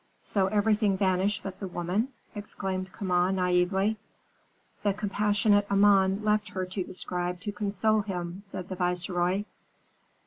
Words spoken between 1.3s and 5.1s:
but the woman!" exclaimed Kama, naïvely. "The